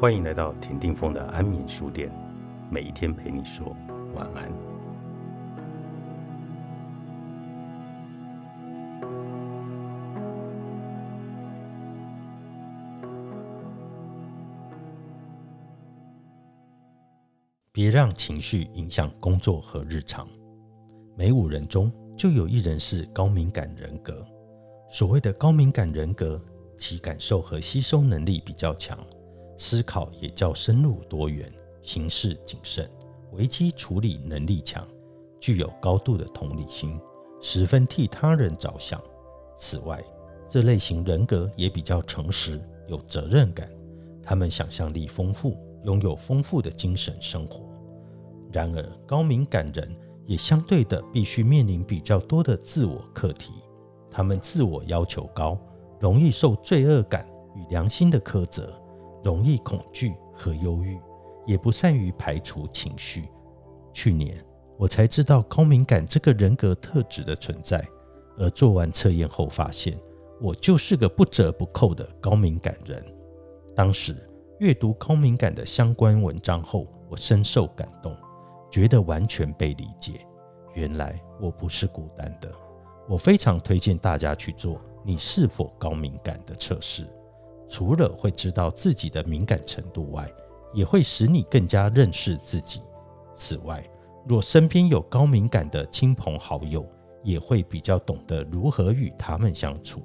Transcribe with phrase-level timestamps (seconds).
[0.00, 2.10] 欢迎来到田定峰的安眠书店，
[2.70, 3.76] 每一天陪你说
[4.14, 4.50] 晚安。
[17.70, 20.26] 别让情绪影响工作和日常。
[21.14, 24.26] 每五人中就有一人是高敏感人格。
[24.88, 26.42] 所谓的高敏感人格，
[26.78, 28.98] 其感受和吸收能力比较强，
[29.60, 32.90] 思考也较深入多元，行事谨慎，
[33.32, 34.88] 危机处理能力强，
[35.38, 36.98] 具有高度的同理心，
[37.42, 38.98] 十分替他人着想。
[39.58, 40.02] 此外，
[40.48, 43.70] 这类型人格也比较诚实，有责任感。
[44.22, 47.60] 他们想象力丰富，拥有丰富的精神生活。
[48.50, 53.52] 然而，高敏感人也相对的必须面临比较多的自我课题。
[54.10, 55.58] 他们自我要求高，
[56.00, 58.72] 容易受罪恶感与良心的苛责，
[59.22, 60.98] 容易恐惧和忧郁，
[61.46, 63.28] 也不善于排除情绪。
[63.92, 64.42] 去年
[64.78, 67.86] 我才知道高敏感这个人格特质的存在，
[68.38, 69.98] 而做完测验后发现，
[70.40, 73.04] 我就是个不折不扣的高敏感人。
[73.74, 74.16] 当时
[74.58, 78.16] 阅读高敏感的相关文章后，我深受感动，
[78.70, 80.26] 觉得完全被理解。
[80.74, 82.50] 原来我不是孤单的。
[83.08, 87.04] 我非常推荐大家去做你是否高敏感的测试，
[87.70, 90.28] 除了会知道自己的敏感程度外，
[90.74, 92.82] 也会使你更加认识自己。
[93.32, 93.82] 此外，
[94.26, 96.84] 若身边有高敏感的亲朋好友，
[97.22, 100.02] 也会比较懂得如何与他们相处。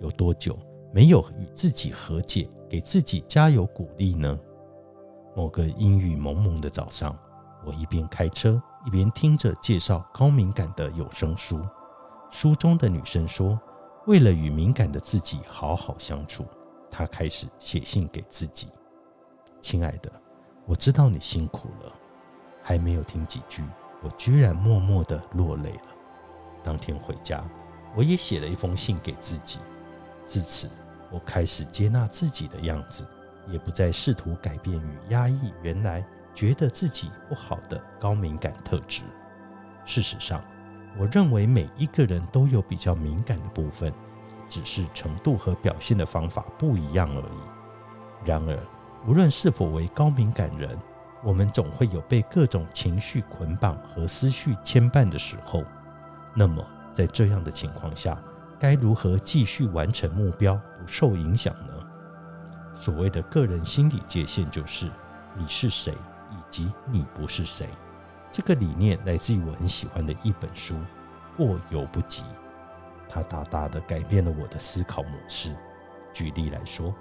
[0.00, 0.58] 有多久
[0.92, 4.38] 没有与自己和解，给自己加油鼓励呢？
[5.34, 7.18] 某个阴雨蒙蒙的早上，
[7.64, 11.60] 我一边开车，一边听着介绍高敏感的有声书。
[12.30, 13.58] 书中的女生说
[14.06, 16.44] ：“为了与敏感的自己好好相处，
[16.96, 18.68] 他开始写信给自己。
[19.60, 20.12] 亲爱的，
[20.64, 21.92] 我知道你辛苦了。
[22.62, 23.64] 还没有听几句，
[24.00, 25.88] 我居然默默的落泪了。
[26.62, 27.42] 当天回家，
[27.96, 29.58] 我也写了一封信给自己。
[30.24, 30.70] 自此，
[31.10, 33.04] 我开始接纳自己的样子，
[33.48, 39.02] 也不再试图改变与压抑原来觉得自己不好的高敏感特质。
[39.84, 40.40] 事实上。”
[40.96, 43.92] 我认为每一个人都有比较敏感的部分，
[44.48, 48.24] 只是程度和表现的方法不一样而已。
[48.24, 48.58] 然而，
[49.06, 50.78] 无论是否为高敏感人，
[51.22, 55.64] 我们总会有被各种情绪捆绑和思绪牵绊的时候。
[56.34, 58.18] 那么，在这样的情况下，
[58.58, 61.74] 该如何继续完成目标，不受影响呢？
[62.74, 64.90] 所谓的个人心理界限，就是
[65.34, 65.92] 你是谁，
[66.30, 67.68] 以及你不是谁。
[68.30, 70.74] 这个理念来自于我很喜欢的一本书
[71.36, 72.22] 《过犹不及》，
[73.14, 75.54] 它大大的改变了我的思考模式。
[76.12, 76.92] 举例来说，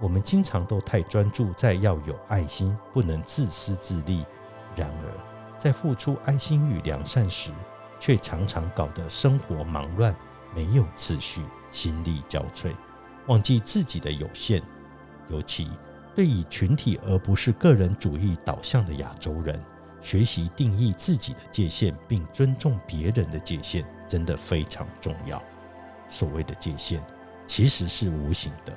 [0.00, 4.24] 我们经常都太专注在要有爱心，不能自私自利；
[4.74, 7.52] 然而，在付出爱心与良善时，
[8.00, 10.12] 却常常搞得生活忙乱，
[10.52, 12.74] 没有次序，心力交瘁，
[13.28, 14.60] 忘记自己的有限。
[15.28, 15.70] 尤其
[16.16, 19.62] 对以群体而不是个人主义导向的亚洲人。
[20.02, 25.42] 学习定义自己的界限，并尊重别人的界限，真的非常重要。
[26.10, 27.00] 所谓的界限，
[27.46, 28.76] 其实是无形的，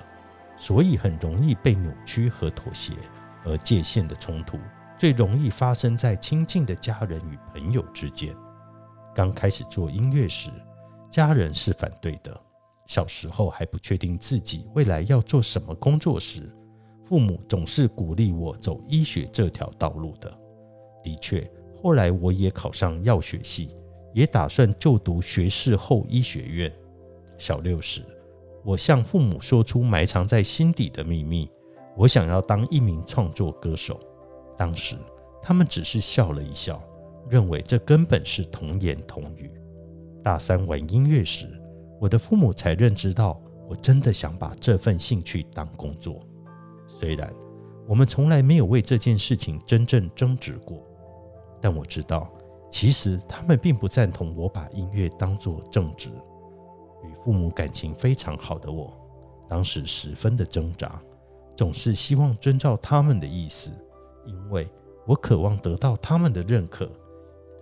[0.55, 2.93] 所以很容易被扭曲和妥协。
[3.45, 4.57] 而界限的冲突，
[4.97, 8.33] 最容易发生在亲近的家人与朋友之间。
[9.13, 10.49] 刚开始做音乐时，
[11.11, 12.39] 家人是反对的。
[12.87, 16.49] 小时候还不确定自己未来要做什么工作时，
[17.03, 20.33] 父母总是鼓励我走医学这条道路的。
[21.03, 21.45] 的确，
[21.81, 23.75] 后来我也考上药学系，
[24.13, 26.73] 也打算就读学士后医学院。
[27.43, 28.01] 小六时，
[28.63, 31.51] 我向父母说出埋藏在心底的秘密：
[31.97, 33.99] 我想要当一名创作歌手。
[34.57, 34.95] 当时，
[35.41, 36.81] 他们只是笑了一笑，
[37.29, 39.51] 认为这根本是童言童语。
[40.23, 41.49] 大三玩音乐时，
[41.99, 43.37] 我的父母才认知到
[43.67, 46.25] 我真的想把这份兴趣当工作。
[46.87, 47.29] 虽然
[47.85, 50.81] 我们从来没有为这件事情真正争执过。
[51.59, 52.31] 但我知道，
[52.71, 56.09] 其实他们并不赞同我把音乐当作正职。
[57.03, 58.91] 与父母感情非常好的我，
[59.47, 61.01] 当时十分的挣扎，
[61.55, 63.71] 总是希望遵照他们的意思，
[64.25, 64.67] 因为
[65.05, 66.89] 我渴望得到他们的认可，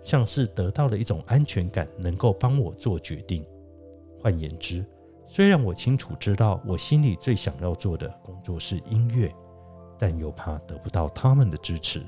[0.03, 3.45] 像是得到了一种安全感，能够帮我做决定。
[4.19, 4.85] 换言之，
[5.25, 9.33] 虽然我清楚知道我心里最想要做的工作是音乐，
[9.97, 12.03] 但又怕得不到他们的支持。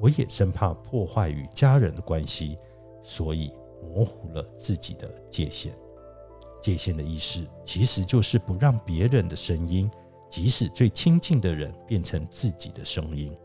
[0.00, 2.58] 我也生怕破坏与家人的关系，
[3.00, 5.72] 所以模糊了自己的界限。
[6.64, 9.90] 界限的意识其实就是不让别人的声音
[10.30, 13.36] 即使最亲近的人变成自己的声音。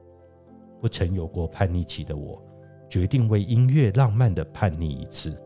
[0.80, 2.42] 不曾有过叛逆期的我，
[2.90, 5.38] 决定为音乐浪漫的叛逆一次。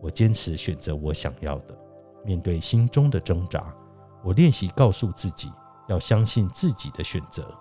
[0.00, 1.76] 我坚持选择我想要的。
[2.24, 3.74] 面对心中的挣扎，
[4.22, 5.50] 我练习告诉自己
[5.88, 7.52] 要相信自己的选择，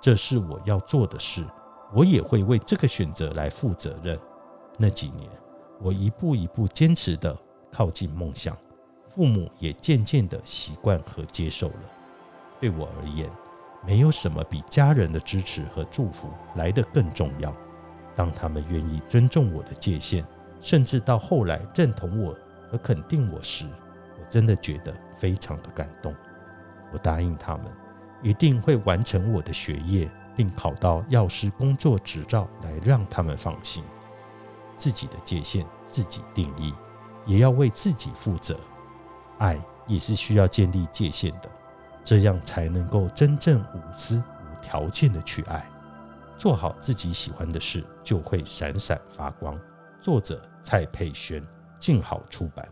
[0.00, 1.46] 这是我要做的事。
[1.94, 4.18] 我也会为这个选择来负责任。
[4.78, 5.28] 那几年，
[5.82, 7.38] 我一步一步坚持的
[7.70, 8.56] 靠近梦想，
[9.14, 11.90] 父母也渐渐的习惯和接受了。
[12.60, 13.30] 对我而言，
[13.86, 17.54] 没有什么比家人的支持和祝福来得更重要。
[18.14, 20.24] 当他们愿意尊重我的界限，
[20.60, 22.36] 甚至到后来认同我
[22.70, 23.66] 和肯定我时，
[24.18, 26.14] 我真的觉得非常的感动。
[26.92, 27.66] 我答应他们，
[28.22, 30.10] 一定会完成我的学业。
[30.34, 33.84] 并考到药师工作执照，来让他们放心。
[34.78, 36.72] 自己的界限自己定义，
[37.26, 38.58] 也要为自己负责。
[39.42, 39.58] 爱
[39.88, 41.50] 也是需要建立界限的，
[42.04, 45.68] 这样才能够真正无私、无条件的去爱。
[46.38, 49.58] 做好自己喜欢的事，就会闪闪发光。
[50.00, 51.44] 作者：蔡佩轩，
[51.80, 52.66] 静好出版。